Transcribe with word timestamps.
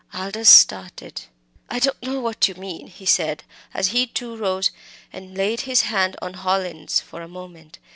Aldous 0.15 0.49
started. 0.49 1.21
"I 1.69 1.77
don't 1.77 2.01
know 2.01 2.19
what 2.21 2.47
you 2.47 2.55
mean," 2.55 2.87
he 2.87 3.05
said, 3.05 3.43
as 3.71 3.89
he 3.89 4.07
too 4.07 4.35
rose 4.35 4.71
and 5.13 5.37
laid 5.37 5.61
his 5.61 5.81
hand 5.81 6.15
on 6.23 6.33
Hallin's 6.33 6.99
for 6.99 7.21
a 7.21 7.27
moment. 7.27 7.77